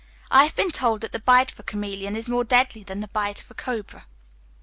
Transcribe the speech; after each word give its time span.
I 0.31 0.45
have 0.45 0.55
been 0.55 0.71
told 0.71 1.01
that 1.01 1.11
the 1.11 1.19
bite 1.19 1.51
of 1.51 1.59
a 1.59 1.63
chamæleon 1.63 2.15
is 2.15 2.27
more 2.27 2.43
deadly 2.43 2.81
than 2.83 3.01
that 3.13 3.39
of 3.43 3.51
a 3.51 3.53
cobra. 3.53 4.07